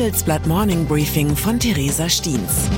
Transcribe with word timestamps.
Handelsblatt 0.00 0.46
Morning 0.46 0.86
Briefing 0.86 1.36
von 1.36 1.60
Theresa 1.60 2.08
Stiens. 2.08 2.70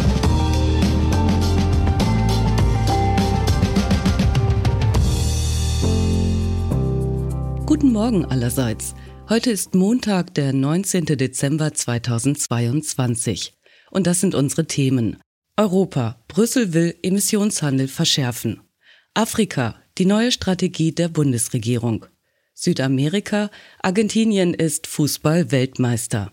Guten 7.64 7.92
Morgen 7.92 8.24
allerseits. 8.24 8.96
Heute 9.28 9.52
ist 9.52 9.76
Montag, 9.76 10.34
der 10.34 10.52
19. 10.52 11.04
Dezember 11.04 11.72
2022. 11.72 13.54
Und 13.92 14.08
das 14.08 14.20
sind 14.20 14.34
unsere 14.34 14.66
Themen. 14.66 15.18
Europa. 15.56 16.20
Brüssel 16.26 16.74
will 16.74 16.96
Emissionshandel 17.04 17.86
verschärfen. 17.86 18.62
Afrika. 19.14 19.76
Die 19.98 20.06
neue 20.06 20.32
Strategie 20.32 20.90
der 20.90 21.06
Bundesregierung. 21.06 22.04
Südamerika. 22.52 23.52
Argentinien 23.80 24.54
ist 24.54 24.88
Fußball-Weltmeister. 24.88 26.32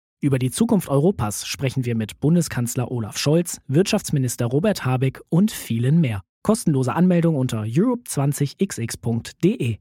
Über 0.23 0.37
die 0.37 0.51
Zukunft 0.51 0.87
Europas 0.87 1.47
sprechen 1.47 1.83
wir 1.83 1.95
mit 1.95 2.19
Bundeskanzler 2.19 2.91
Olaf 2.91 3.17
Scholz, 3.17 3.59
Wirtschaftsminister 3.67 4.45
Robert 4.45 4.85
Habeck 4.85 5.19
und 5.29 5.49
vielen 5.49 5.99
mehr. 5.99 6.21
Kostenlose 6.43 6.93
Anmeldung 6.93 7.35
unter 7.35 7.63
europe20xx.de. 7.63 9.77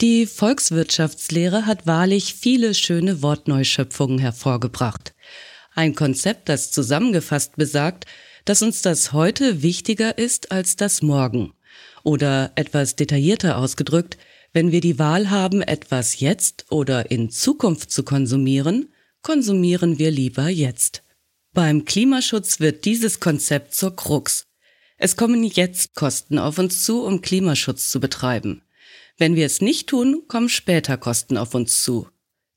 Die 0.00 0.26
Volkswirtschaftslehre 0.26 1.66
hat 1.66 1.88
wahrlich 1.88 2.34
viele 2.34 2.74
schöne 2.74 3.20
Wortneuschöpfungen 3.20 4.20
hervorgebracht. 4.20 5.16
Ein 5.74 5.96
Konzept, 5.96 6.48
das 6.48 6.70
zusammengefasst 6.70 7.56
besagt, 7.56 8.06
dass 8.44 8.62
uns 8.62 8.82
das 8.82 9.12
heute 9.12 9.62
wichtiger 9.62 10.18
ist 10.18 10.52
als 10.52 10.76
das 10.76 11.02
morgen. 11.02 11.52
Oder 12.04 12.52
etwas 12.54 12.94
detaillierter 12.94 13.58
ausgedrückt, 13.58 14.18
wenn 14.52 14.70
wir 14.72 14.80
die 14.80 14.98
Wahl 14.98 15.30
haben, 15.30 15.62
etwas 15.62 16.20
jetzt 16.20 16.66
oder 16.70 17.10
in 17.10 17.30
Zukunft 17.30 17.90
zu 17.90 18.02
konsumieren, 18.02 18.92
konsumieren 19.22 19.98
wir 19.98 20.10
lieber 20.10 20.48
jetzt. 20.48 21.02
Beim 21.54 21.84
Klimaschutz 21.84 22.60
wird 22.60 22.84
dieses 22.84 23.20
Konzept 23.20 23.74
zur 23.74 23.94
Krux. 23.94 24.46
Es 24.96 25.16
kommen 25.16 25.42
jetzt 25.44 25.94
Kosten 25.94 26.38
auf 26.38 26.58
uns 26.58 26.84
zu, 26.84 27.02
um 27.04 27.20
Klimaschutz 27.20 27.90
zu 27.90 28.00
betreiben. 28.00 28.62
Wenn 29.18 29.36
wir 29.36 29.46
es 29.46 29.60
nicht 29.60 29.88
tun, 29.88 30.22
kommen 30.28 30.48
später 30.48 30.96
Kosten 30.96 31.36
auf 31.36 31.54
uns 31.54 31.82
zu. 31.82 32.08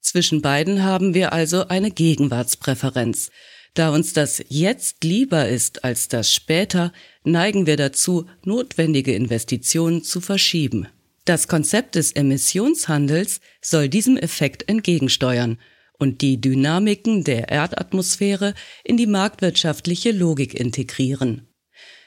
Zwischen 0.01 0.41
beiden 0.41 0.83
haben 0.83 1.13
wir 1.13 1.33
also 1.33 1.67
eine 1.67 1.91
Gegenwartspräferenz. 1.91 3.31
Da 3.73 3.89
uns 3.89 4.13
das 4.13 4.43
jetzt 4.47 5.03
lieber 5.03 5.49
ist 5.49 5.83
als 5.83 6.07
das 6.07 6.33
später, 6.33 6.93
neigen 7.23 7.65
wir 7.65 7.75
dazu, 7.75 8.25
notwendige 8.43 9.13
Investitionen 9.13 10.03
zu 10.03 10.21
verschieben. 10.21 10.87
Das 11.25 11.47
Konzept 11.47 11.95
des 11.95 12.11
Emissionshandels 12.11 13.41
soll 13.59 13.89
diesem 13.89 14.15
Effekt 14.15 14.69
entgegensteuern 14.69 15.57
und 15.97 16.21
die 16.21 16.39
Dynamiken 16.39 17.23
der 17.23 17.49
Erdatmosphäre 17.49 18.53
in 18.83 18.95
die 18.95 19.07
marktwirtschaftliche 19.07 20.11
Logik 20.11 20.53
integrieren. 20.53 21.47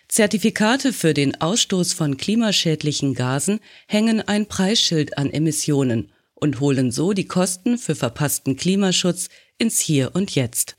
Zertifikate 0.08 0.92
für 0.92 1.14
den 1.14 1.40
Ausstoß 1.40 1.92
von 1.92 2.16
klimaschädlichen 2.16 3.14
Gasen 3.14 3.60
hängen 3.88 4.22
ein 4.22 4.46
Preisschild 4.46 5.18
an 5.18 5.30
Emissionen 5.30 6.12
und 6.34 6.60
holen 6.60 6.92
so 6.92 7.12
die 7.12 7.26
Kosten 7.26 7.76
für 7.76 7.94
verpassten 7.94 8.56
Klimaschutz 8.56 9.28
ins 9.58 9.80
Hier 9.80 10.14
und 10.14 10.34
Jetzt. 10.34 10.76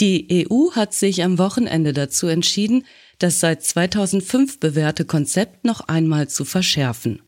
Die 0.00 0.46
EU 0.50 0.72
hat 0.72 0.92
sich 0.92 1.22
am 1.22 1.38
Wochenende 1.38 1.92
dazu 1.92 2.26
entschieden, 2.26 2.86
das 3.18 3.38
seit 3.38 3.62
2005 3.62 4.58
bewährte 4.58 5.04
Konzept 5.04 5.64
noch 5.64 5.82
einmal 5.82 6.28
zu 6.28 6.44
verschärfen. 6.44 7.22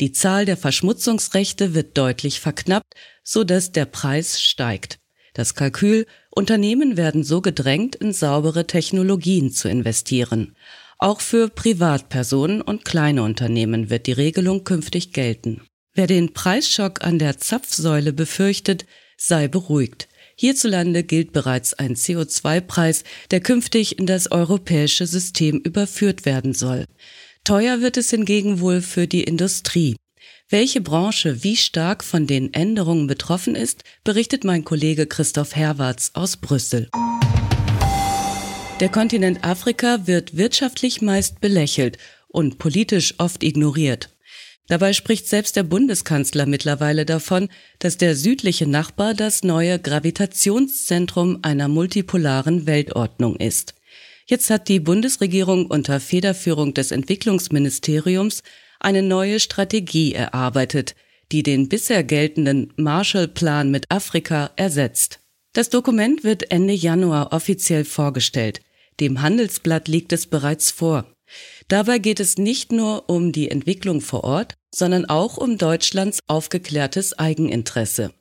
Die 0.00 0.12
Zahl 0.12 0.44
der 0.44 0.56
Verschmutzungsrechte 0.56 1.74
wird 1.74 1.96
deutlich 1.96 2.40
verknappt, 2.40 2.94
so 3.22 3.44
dass 3.44 3.72
der 3.72 3.86
Preis 3.86 4.42
steigt. 4.42 4.98
Das 5.34 5.54
Kalkül, 5.54 6.06
Unternehmen 6.30 6.96
werden 6.96 7.24
so 7.24 7.40
gedrängt, 7.40 7.96
in 7.96 8.12
saubere 8.12 8.66
Technologien 8.66 9.50
zu 9.50 9.68
investieren. 9.68 10.54
Auch 10.98 11.20
für 11.20 11.48
Privatpersonen 11.48 12.60
und 12.60 12.84
kleine 12.84 13.22
Unternehmen 13.22 13.90
wird 13.90 14.06
die 14.06 14.12
Regelung 14.12 14.64
künftig 14.64 15.12
gelten. 15.12 15.62
Wer 15.92 16.06
den 16.06 16.32
Preisschock 16.32 17.04
an 17.04 17.18
der 17.18 17.38
Zapfsäule 17.38 18.12
befürchtet, 18.12 18.86
sei 19.16 19.48
beruhigt. 19.48 20.08
Hierzulande 20.36 21.04
gilt 21.04 21.32
bereits 21.32 21.74
ein 21.74 21.94
CO2-Preis, 21.94 23.04
der 23.30 23.40
künftig 23.40 23.98
in 23.98 24.06
das 24.06 24.30
europäische 24.32 25.06
System 25.06 25.60
überführt 25.60 26.24
werden 26.24 26.52
soll. 26.52 26.86
Teuer 27.44 27.82
wird 27.82 27.98
es 27.98 28.08
hingegen 28.08 28.60
wohl 28.60 28.80
für 28.80 29.06
die 29.06 29.22
Industrie. 29.22 29.96
Welche 30.48 30.80
Branche 30.80 31.44
wie 31.44 31.56
stark 31.56 32.02
von 32.02 32.26
den 32.26 32.54
Änderungen 32.54 33.06
betroffen 33.06 33.54
ist, 33.54 33.84
berichtet 34.02 34.44
mein 34.44 34.64
Kollege 34.64 35.06
Christoph 35.06 35.54
Herwarts 35.54 36.12
aus 36.14 36.38
Brüssel. 36.38 36.88
Der 38.80 38.88
Kontinent 38.88 39.44
Afrika 39.44 40.06
wird 40.06 40.38
wirtschaftlich 40.38 41.02
meist 41.02 41.42
belächelt 41.42 41.98
und 42.28 42.56
politisch 42.56 43.14
oft 43.18 43.42
ignoriert. 43.42 44.08
Dabei 44.66 44.94
spricht 44.94 45.28
selbst 45.28 45.56
der 45.56 45.64
Bundeskanzler 45.64 46.46
mittlerweile 46.46 47.04
davon, 47.04 47.50
dass 47.78 47.98
der 47.98 48.16
südliche 48.16 48.66
Nachbar 48.66 49.12
das 49.12 49.44
neue 49.44 49.78
Gravitationszentrum 49.78 51.40
einer 51.42 51.68
multipolaren 51.68 52.66
Weltordnung 52.66 53.36
ist. 53.36 53.74
Jetzt 54.26 54.48
hat 54.50 54.68
die 54.68 54.80
Bundesregierung 54.80 55.66
unter 55.66 56.00
Federführung 56.00 56.72
des 56.72 56.90
Entwicklungsministeriums 56.90 58.42
eine 58.80 59.02
neue 59.02 59.38
Strategie 59.38 60.14
erarbeitet, 60.14 60.94
die 61.30 61.42
den 61.42 61.68
bisher 61.68 62.04
geltenden 62.04 62.72
Marshallplan 62.76 63.70
mit 63.70 63.90
Afrika 63.90 64.50
ersetzt. 64.56 65.20
Das 65.52 65.70
Dokument 65.70 66.24
wird 66.24 66.50
Ende 66.50 66.72
Januar 66.72 67.32
offiziell 67.32 67.84
vorgestellt. 67.84 68.60
Dem 69.00 69.22
Handelsblatt 69.22 69.88
liegt 69.88 70.12
es 70.12 70.26
bereits 70.26 70.70
vor. 70.70 71.06
Dabei 71.68 71.98
geht 71.98 72.20
es 72.20 72.38
nicht 72.38 72.72
nur 72.72 73.08
um 73.08 73.32
die 73.32 73.50
Entwicklung 73.50 74.00
vor 74.00 74.24
Ort, 74.24 74.54
sondern 74.74 75.04
auch 75.04 75.36
um 75.36 75.58
Deutschlands 75.58 76.18
aufgeklärtes 76.26 77.18
Eigeninteresse. 77.18 78.12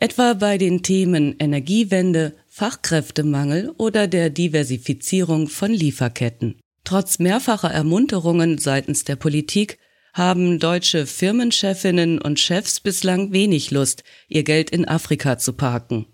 Etwa 0.00 0.34
bei 0.34 0.58
den 0.58 0.82
Themen 0.82 1.36
Energiewende, 1.38 2.34
Fachkräftemangel 2.56 3.74
oder 3.78 4.06
der 4.06 4.30
Diversifizierung 4.30 5.48
von 5.48 5.72
Lieferketten. 5.72 6.60
Trotz 6.84 7.18
mehrfacher 7.18 7.72
Ermunterungen 7.72 8.58
seitens 8.58 9.02
der 9.02 9.16
Politik 9.16 9.76
haben 10.12 10.60
deutsche 10.60 11.06
Firmenchefinnen 11.06 12.20
und 12.22 12.38
Chefs 12.38 12.78
bislang 12.78 13.32
wenig 13.32 13.72
Lust, 13.72 14.04
ihr 14.28 14.44
Geld 14.44 14.70
in 14.70 14.86
Afrika 14.86 15.36
zu 15.36 15.54
parken. 15.54 16.06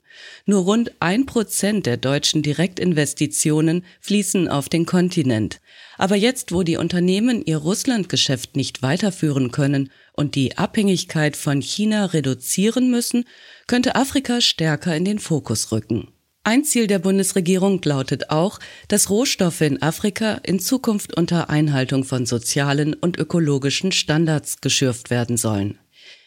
Nur 0.47 0.63
rund 0.63 0.93
ein 0.99 1.27
Prozent 1.27 1.85
der 1.85 1.99
deutschen 1.99 2.41
Direktinvestitionen 2.41 3.85
fließen 4.01 4.49
auf 4.49 4.71
den 4.71 4.87
Kontinent. 4.87 5.61
Aber 5.99 6.17
jetzt, 6.17 6.53
wo 6.53 6.63
die 6.63 6.79
Unternehmen 6.79 7.45
ihr 7.45 7.59
Russlandgeschäft 7.59 8.57
nicht 8.57 8.81
weiterführen 8.81 9.51
können 9.51 9.91
und 10.15 10.37
die 10.37 10.57
Abhängigkeit 10.57 11.37
von 11.37 11.61
China 11.61 12.07
reduzieren 12.07 12.91
müssen, 12.91 13.27
könnte 13.67 13.95
Afrika 13.95 14.41
stärker 14.41 14.97
in 14.97 15.05
den 15.05 15.19
Fokus 15.19 15.71
rücken. 15.71 16.09
Ein 16.51 16.65
Ziel 16.65 16.89
der 16.89 16.99
Bundesregierung 16.99 17.81
lautet 17.85 18.31
auch, 18.31 18.59
dass 18.89 19.09
Rohstoffe 19.09 19.61
in 19.61 19.81
Afrika 19.83 20.41
in 20.43 20.59
Zukunft 20.59 21.17
unter 21.17 21.49
Einhaltung 21.49 22.03
von 22.03 22.27
sozialen 22.27 22.93
und 22.95 23.17
ökologischen 23.17 23.93
Standards 23.93 24.61
geschürft 24.61 25.11
werden 25.11 25.37
sollen. 25.37 25.79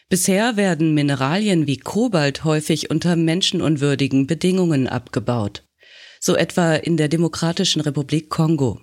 Bisher 0.08 0.56
werden 0.56 0.94
Mineralien 0.94 1.66
wie 1.66 1.76
Kobalt 1.76 2.42
häufig 2.42 2.88
unter 2.88 3.16
menschenunwürdigen 3.16 4.26
Bedingungen 4.26 4.88
abgebaut. 4.88 5.62
So 6.20 6.34
etwa 6.36 6.72
in 6.72 6.96
der 6.96 7.08
Demokratischen 7.08 7.82
Republik 7.82 8.30
Kongo. 8.30 8.80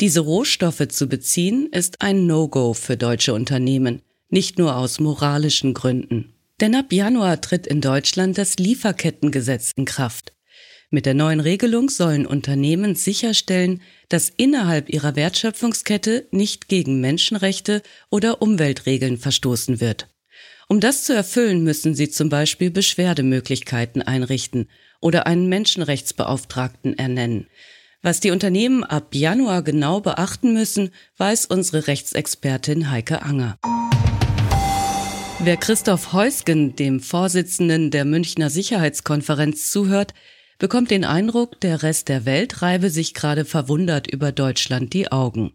Diese 0.00 0.20
Rohstoffe 0.20 0.86
zu 0.86 1.08
beziehen 1.08 1.68
ist 1.72 2.00
ein 2.00 2.28
No-Go 2.28 2.74
für 2.74 2.96
deutsche 2.96 3.34
Unternehmen, 3.34 4.02
nicht 4.28 4.56
nur 4.56 4.76
aus 4.76 5.00
moralischen 5.00 5.74
Gründen. 5.74 6.32
Denn 6.60 6.76
ab 6.76 6.92
Januar 6.92 7.40
tritt 7.40 7.66
in 7.66 7.80
Deutschland 7.80 8.38
das 8.38 8.58
Lieferkettengesetz 8.58 9.72
in 9.74 9.84
Kraft. 9.84 10.35
Mit 10.88 11.04
der 11.04 11.14
neuen 11.14 11.40
Regelung 11.40 11.90
sollen 11.90 12.26
Unternehmen 12.26 12.94
sicherstellen, 12.94 13.82
dass 14.08 14.28
innerhalb 14.28 14.88
ihrer 14.88 15.16
Wertschöpfungskette 15.16 16.28
nicht 16.30 16.68
gegen 16.68 17.00
Menschenrechte 17.00 17.82
oder 18.08 18.40
Umweltregeln 18.40 19.18
verstoßen 19.18 19.80
wird. 19.80 20.08
Um 20.68 20.78
das 20.78 21.04
zu 21.04 21.12
erfüllen, 21.12 21.64
müssen 21.64 21.94
sie 21.94 22.08
zum 22.08 22.28
Beispiel 22.28 22.70
Beschwerdemöglichkeiten 22.70 24.02
einrichten 24.02 24.68
oder 25.00 25.26
einen 25.26 25.48
Menschenrechtsbeauftragten 25.48 26.96
ernennen. 26.96 27.48
Was 28.02 28.20
die 28.20 28.30
Unternehmen 28.30 28.84
ab 28.84 29.14
Januar 29.14 29.62
genau 29.62 30.00
beachten 30.00 30.52
müssen, 30.52 30.90
weiß 31.16 31.46
unsere 31.46 31.88
Rechtsexpertin 31.88 32.90
Heike 32.92 33.22
Anger. 33.22 33.58
Wer 35.40 35.56
Christoph 35.56 36.12
Heusgen, 36.12 36.76
dem 36.76 37.00
Vorsitzenden 37.00 37.90
der 37.90 38.04
Münchner 38.04 38.50
Sicherheitskonferenz, 38.50 39.70
zuhört, 39.70 40.14
bekommt 40.58 40.90
den 40.90 41.04
Eindruck, 41.04 41.60
der 41.60 41.82
Rest 41.82 42.08
der 42.08 42.24
Welt 42.24 42.62
reibe 42.62 42.90
sich 42.90 43.14
gerade 43.14 43.44
verwundert 43.44 44.06
über 44.06 44.32
Deutschland 44.32 44.92
die 44.92 45.10
Augen. 45.12 45.52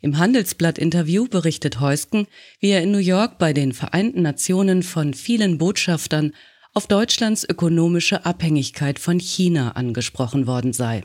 Im 0.00 0.18
Handelsblatt-Interview 0.18 1.26
berichtet 1.26 1.80
Heusken, 1.80 2.26
wie 2.60 2.70
er 2.70 2.82
in 2.82 2.92
New 2.92 2.98
York 2.98 3.38
bei 3.38 3.52
den 3.52 3.72
Vereinten 3.72 4.22
Nationen 4.22 4.82
von 4.82 5.12
vielen 5.12 5.58
Botschaftern 5.58 6.32
auf 6.72 6.86
Deutschlands 6.86 7.44
ökonomische 7.48 8.24
Abhängigkeit 8.24 8.98
von 8.98 9.18
China 9.18 9.72
angesprochen 9.72 10.46
worden 10.46 10.72
sei. 10.72 11.02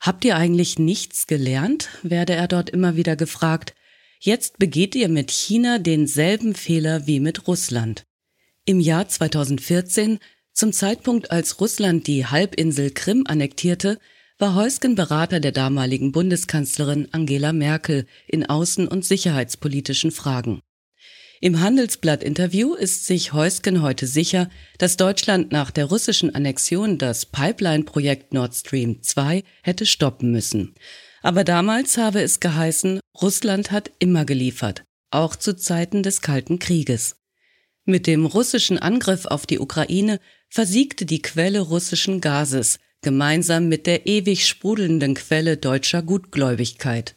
Habt 0.00 0.24
ihr 0.24 0.36
eigentlich 0.36 0.78
nichts 0.78 1.26
gelernt? 1.26 1.88
werde 2.02 2.34
er 2.34 2.48
dort 2.48 2.70
immer 2.70 2.96
wieder 2.96 3.16
gefragt. 3.16 3.74
Jetzt 4.20 4.58
begeht 4.58 4.94
ihr 4.94 5.08
mit 5.08 5.30
China 5.30 5.78
denselben 5.78 6.54
Fehler 6.54 7.06
wie 7.06 7.20
mit 7.20 7.46
Russland. 7.46 8.04
Im 8.64 8.80
Jahr 8.80 9.08
2014, 9.08 10.18
zum 10.58 10.72
Zeitpunkt 10.72 11.30
als 11.30 11.60
Russland 11.60 12.08
die 12.08 12.26
Halbinsel 12.26 12.90
Krim 12.90 13.22
annektierte, 13.28 14.00
war 14.38 14.56
Heusgen 14.56 14.96
Berater 14.96 15.38
der 15.38 15.52
damaligen 15.52 16.10
Bundeskanzlerin 16.10 17.06
Angela 17.12 17.52
Merkel 17.52 18.06
in 18.26 18.44
außen- 18.44 18.88
und 18.88 19.04
sicherheitspolitischen 19.04 20.10
Fragen. 20.10 20.60
Im 21.40 21.60
Handelsblatt-Interview 21.60 22.74
ist 22.74 23.06
sich 23.06 23.32
Heusgen 23.32 23.82
heute 23.82 24.08
sicher, 24.08 24.50
dass 24.78 24.96
Deutschland 24.96 25.52
nach 25.52 25.70
der 25.70 25.84
russischen 25.84 26.34
Annexion 26.34 26.98
das 26.98 27.24
Pipeline-Projekt 27.24 28.34
Nord 28.34 28.52
Stream 28.56 29.00
2 29.00 29.44
hätte 29.62 29.86
stoppen 29.86 30.32
müssen. 30.32 30.74
Aber 31.22 31.44
damals 31.44 31.98
habe 31.98 32.20
es 32.20 32.40
geheißen, 32.40 32.98
Russland 33.22 33.70
hat 33.70 33.92
immer 34.00 34.24
geliefert, 34.24 34.82
auch 35.12 35.36
zu 35.36 35.54
Zeiten 35.54 36.02
des 36.02 36.20
Kalten 36.20 36.58
Krieges. 36.58 37.14
Mit 37.84 38.06
dem 38.06 38.26
russischen 38.26 38.76
Angriff 38.76 39.24
auf 39.24 39.46
die 39.46 39.58
Ukraine 39.58 40.20
versiegte 40.48 41.06
die 41.06 41.22
Quelle 41.22 41.60
russischen 41.60 42.20
Gases, 42.20 42.78
gemeinsam 43.02 43.68
mit 43.68 43.86
der 43.86 44.06
ewig 44.06 44.46
sprudelnden 44.46 45.14
Quelle 45.14 45.56
deutscher 45.56 46.02
Gutgläubigkeit. 46.02 47.16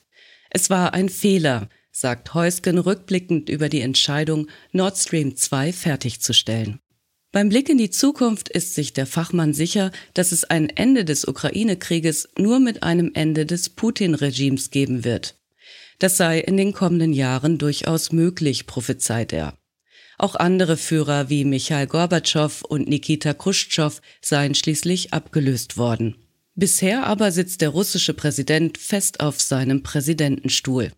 Es 0.49 0.69
war 0.69 0.93
ein 0.93 1.09
Fehler, 1.09 1.69
sagt 1.91 2.33
Heusgen 2.33 2.77
rückblickend 2.77 3.49
über 3.49 3.69
die 3.69 3.81
Entscheidung, 3.81 4.47
Nord 4.71 4.97
Stream 4.97 5.35
2 5.35 5.73
fertigzustellen. 5.73 6.79
Beim 7.31 7.47
Blick 7.47 7.69
in 7.69 7.77
die 7.77 7.89
Zukunft 7.89 8.49
ist 8.49 8.75
sich 8.75 8.91
der 8.91 9.05
Fachmann 9.05 9.53
sicher, 9.53 9.91
dass 10.13 10.33
es 10.33 10.43
ein 10.43 10.69
Ende 10.69 11.05
des 11.05 11.25
Ukraine-Krieges 11.25 12.29
nur 12.37 12.59
mit 12.59 12.83
einem 12.83 13.11
Ende 13.13 13.45
des 13.45 13.69
Putin-Regimes 13.69 14.69
geben 14.69 15.05
wird. 15.05 15.35
Das 15.99 16.17
sei 16.17 16.39
in 16.39 16.57
den 16.57 16.73
kommenden 16.73 17.13
Jahren 17.13 17.57
durchaus 17.57 18.11
möglich, 18.11 18.67
prophezeit 18.67 19.31
er. 19.31 19.57
Auch 20.21 20.35
andere 20.35 20.77
Führer 20.77 21.31
wie 21.31 21.45
Michail 21.45 21.87
Gorbatschow 21.87 22.61
und 22.61 22.87
Nikita 22.87 23.33
Khrushchev 23.33 24.01
seien 24.21 24.53
schließlich 24.53 25.13
abgelöst 25.13 25.77
worden. 25.77 26.15
Bisher 26.53 27.07
aber 27.07 27.31
sitzt 27.31 27.61
der 27.61 27.69
russische 27.69 28.13
Präsident 28.13 28.77
fest 28.77 29.19
auf 29.19 29.41
seinem 29.41 29.81
Präsidentenstuhl. 29.81 30.91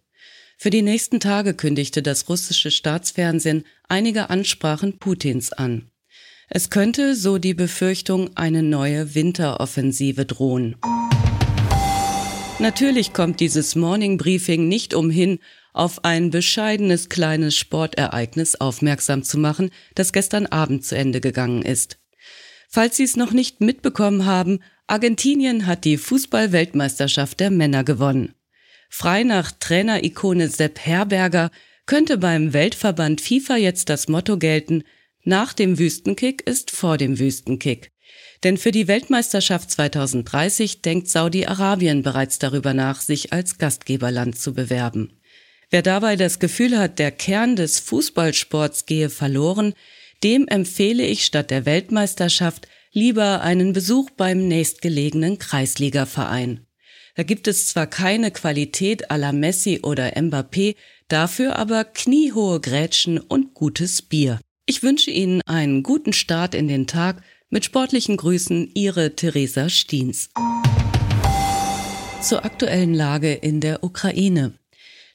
Für 0.58 0.72
die 0.72 0.82
nächsten 0.82 1.22
Tage 1.22 1.54
kündigte 1.54 2.04
das 2.04 2.28
russische 2.28 2.70
Staatsfernsehen 2.70 3.64
einige 3.88 4.30
Ansprachen 4.30 5.00
Putins 5.00 5.54
an. 5.54 5.90
Es 6.50 6.70
könnte, 6.70 7.16
so 7.16 7.38
die 7.38 7.54
Befürchtung, 7.54 8.32
eine 8.36 8.62
neue 8.62 9.16
Winteroffensive 9.16 10.26
drohen. 10.26 10.76
Natürlich 12.60 13.14
kommt 13.14 13.40
dieses 13.40 13.76
Morning 13.76 14.18
Briefing 14.18 14.68
nicht 14.68 14.94
umhin, 14.94 15.40
auf 15.74 16.06
ein 16.06 16.30
bescheidenes 16.30 17.10
kleines 17.10 17.56
Sportereignis 17.58 18.56
aufmerksam 18.56 19.24
zu 19.24 19.38
machen, 19.38 19.72
das 19.96 20.14
gestern 20.14 20.46
Abend 20.46 20.86
zu 20.86 20.96
Ende 20.96 21.20
gegangen 21.20 21.64
ist. 21.64 21.98
Falls 22.70 22.98
Sie 22.98 23.04
es 23.04 23.18
noch 23.18 23.32
nicht 23.32 23.62
mitbekommen 23.62 24.26
haben, 24.26 24.60
Argentinien 24.88 25.66
hat 25.66 25.86
die 25.86 25.98
Fußball-Weltmeisterschaft 25.98 27.40
der 27.40 27.52
Männer 27.52 27.84
gewonnen. 27.84 28.34
Frei 28.90 29.24
nach 29.24 29.52
Trainerikone 29.52 30.48
Sepp 30.48 30.80
Herberger 30.80 31.52
könnte 31.86 32.18
beim 32.18 32.54
Weltverband 32.54 33.22
FIFA 33.22 33.58
jetzt 33.58 33.90
das 33.90 34.08
Motto 34.08 34.38
gelten, 34.38 34.84
nach 35.24 35.54
dem 35.54 35.80
Wüstenkick 35.80 36.42
ist 36.48 36.72
vor 36.72 36.98
dem 36.98 37.18
Wüstenkick. 37.18 37.92
Denn 38.44 38.58
für 38.58 38.72
die 38.72 38.88
Weltmeisterschaft 38.88 39.72
2030 39.72 40.82
denkt 40.82 41.08
Saudi-Arabien 41.08 42.04
bereits 42.04 42.40
darüber 42.40 42.74
nach, 42.74 43.02
sich 43.02 43.32
als 43.32 43.58
Gastgeberland 43.58 44.38
zu 44.38 44.54
bewerben. 44.54 45.18
Wer 45.74 45.82
dabei 45.82 46.16
das 46.16 46.38
Gefühl 46.38 46.78
hat, 46.78 47.00
der 47.00 47.10
Kern 47.10 47.56
des 47.56 47.80
Fußballsports 47.80 48.86
gehe 48.86 49.10
verloren, 49.10 49.74
dem 50.24 50.48
empfehle 50.48 51.04
ich 51.04 51.26
statt 51.26 51.50
der 51.50 51.66
Weltmeisterschaft 51.66 52.68
lieber 52.92 53.42
einen 53.42 53.74
Besuch 53.74 54.12
beim 54.12 54.48
nächstgelegenen 54.48 55.40
Kreisligaverein. 55.40 56.68
Da 57.16 57.24
gibt 57.24 57.48
es 57.48 57.70
zwar 57.70 57.88
keine 57.88 58.30
Qualität 58.30 59.10
à 59.10 59.18
la 59.18 59.32
Messi 59.32 59.80
oder 59.82 60.16
Mbappé, 60.16 60.76
dafür 61.08 61.56
aber 61.56 61.86
kniehohe 61.86 62.60
Grätschen 62.60 63.18
und 63.18 63.56
gutes 63.56 64.04
Bier. 64.04 64.40
Ich 64.68 64.84
wünsche 64.84 65.10
Ihnen 65.10 65.42
einen 65.48 65.82
guten 65.82 66.14
Start 66.14 66.54
in 66.54 66.68
den 66.68 66.86
Tag. 66.86 67.24
Mit 67.50 67.66
sportlichen 67.66 68.18
Grüßen, 68.18 68.70
Ihre 68.76 69.16
Theresa 69.16 69.70
Stiens. 69.70 70.30
Zur 72.22 72.46
aktuellen 72.46 72.94
Lage 72.94 73.34
in 73.34 73.60
der 73.60 73.84
Ukraine. 73.84 74.54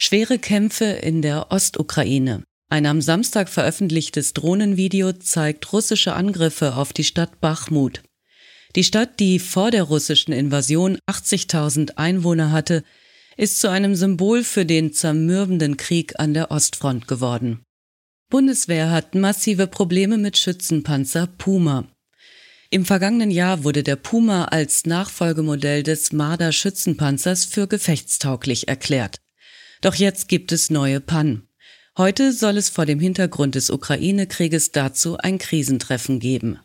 Schwere 0.01 0.39
Kämpfe 0.39 0.85
in 0.85 1.23
der 1.23 1.51
Ostukraine. 1.51 2.45
Ein 2.71 2.87
am 2.87 3.03
Samstag 3.03 3.49
veröffentlichtes 3.49 4.33
Drohnenvideo 4.33 5.13
zeigt 5.13 5.73
russische 5.73 6.13
Angriffe 6.13 6.77
auf 6.77 6.93
die 6.93 7.03
Stadt 7.03 7.41
Bachmut. 7.41 8.03
Die 8.77 8.85
Stadt, 8.85 9.19
die 9.19 9.41
vor 9.41 9.73
der 9.73 9.83
russischen 9.83 10.33
Invasion 10.33 10.99
80.000 11.09 11.97
Einwohner 11.97 12.53
hatte, 12.53 12.85
ist 13.37 13.61
zu 13.61 13.71
einem 13.71 13.97
Symbol 13.97 14.45
für 14.45 14.65
den 14.65 14.93
zermürbenden 14.93 15.77
Krieg 15.77 16.21
an 16.21 16.33
der 16.33 16.53
Ostfront 16.53 17.09
geworden. 17.09 17.65
Bundeswehr 18.31 18.93
hat 18.93 19.17
massive 19.17 19.67
Probleme 19.67 20.17
mit 20.17 20.39
Schützenpanzer 20.39 21.27
Puma. 21.27 21.89
Im 22.71 22.85
vergangenen 22.85 23.33
Jahr 23.33 23.65
wurde 23.65 23.83
der 23.83 23.97
Puma 23.97 24.45
als 24.45 24.87
Nachfolgemodell 24.87 25.83
des 25.83 26.13
Marder 26.13 26.53
Schützenpanzers 26.53 27.47
für 27.47 27.67
gefechtstauglich 27.67 28.69
erklärt. 28.69 29.19
Doch 29.81 29.95
jetzt 29.95 30.29
gibt 30.29 30.53
es 30.53 30.71
neue 30.71 31.01
Pannen. 31.01 31.49
Heute 31.97 32.33
soll 32.33 32.57
es 32.57 32.69
vor 32.69 32.87
dem 32.87 33.01
Hintergrund 33.01 33.55
des 33.55 33.71
Ukraine-Krieges 33.71 34.73
dazu 34.73 35.17
ein 35.19 35.39
Krisentreffen 35.39 36.21
geben. 36.21 36.59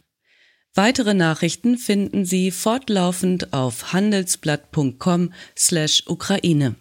Weitere 0.75 1.13
Nachrichten 1.13 1.77
finden 1.77 2.25
Sie 2.25 2.50
fortlaufend 2.50 3.53
auf 3.53 3.93
handelsblatt.com/ukraine. 3.93 6.75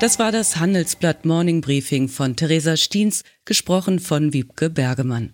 Das 0.00 0.18
war 0.18 0.32
das 0.32 0.56
Handelsblatt 0.56 1.24
Morning 1.24 1.62
Briefing 1.62 2.08
von 2.08 2.36
Theresa 2.36 2.76
Stiens, 2.76 3.22
gesprochen 3.46 4.00
von 4.00 4.34
Wiebke 4.34 4.68
Bergemann. 4.68 5.32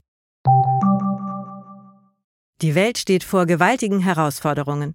Die 2.63 2.75
Welt 2.75 2.99
steht 2.99 3.25
vor 3.25 3.47
gewaltigen 3.47 4.01
Herausforderungen. 4.01 4.95